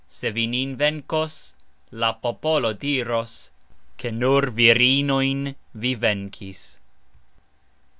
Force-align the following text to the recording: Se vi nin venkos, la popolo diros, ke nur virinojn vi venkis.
Se 0.07 0.31
vi 0.31 0.47
nin 0.47 0.77
venkos, 0.77 1.53
la 1.91 2.11
popolo 2.13 2.73
diros, 2.73 3.51
ke 3.99 4.09
nur 4.11 4.49
virinojn 4.49 5.53
vi 5.75 5.93
venkis. 5.93 6.79